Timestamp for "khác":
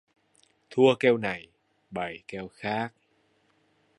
2.47-2.93